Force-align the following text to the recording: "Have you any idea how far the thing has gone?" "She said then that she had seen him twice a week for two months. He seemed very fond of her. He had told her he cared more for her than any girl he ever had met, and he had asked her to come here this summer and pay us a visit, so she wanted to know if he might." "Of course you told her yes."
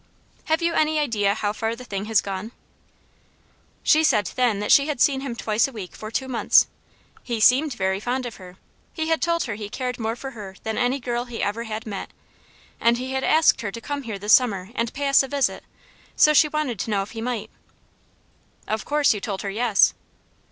"Have 0.45 0.63
you 0.63 0.73
any 0.73 0.97
idea 0.97 1.35
how 1.35 1.53
far 1.53 1.75
the 1.75 1.83
thing 1.83 2.05
has 2.05 2.21
gone?" 2.21 2.53
"She 3.83 4.03
said 4.03 4.31
then 4.35 4.59
that 4.59 4.71
she 4.71 4.87
had 4.87 4.99
seen 4.99 5.21
him 5.21 5.35
twice 5.35 5.67
a 5.67 5.71
week 5.71 5.95
for 5.95 6.09
two 6.09 6.27
months. 6.27 6.65
He 7.21 7.39
seemed 7.39 7.73
very 7.75 7.99
fond 7.99 8.25
of 8.25 8.37
her. 8.37 8.57
He 8.93 9.09
had 9.09 9.21
told 9.21 9.43
her 9.43 9.53
he 9.53 9.69
cared 9.69 9.99
more 9.99 10.15
for 10.15 10.31
her 10.31 10.55
than 10.63 10.75
any 10.75 10.99
girl 10.99 11.25
he 11.25 11.43
ever 11.43 11.65
had 11.65 11.85
met, 11.85 12.09
and 12.79 12.97
he 12.97 13.11
had 13.11 13.23
asked 13.23 13.61
her 13.61 13.71
to 13.71 13.79
come 13.79 14.01
here 14.01 14.17
this 14.17 14.33
summer 14.33 14.71
and 14.73 14.91
pay 14.91 15.07
us 15.07 15.21
a 15.21 15.27
visit, 15.27 15.63
so 16.15 16.33
she 16.33 16.47
wanted 16.47 16.79
to 16.79 16.89
know 16.89 17.03
if 17.03 17.11
he 17.11 17.21
might." 17.21 17.51
"Of 18.67 18.85
course 18.85 19.13
you 19.13 19.21
told 19.21 19.43
her 19.43 19.51
yes." 19.51 19.93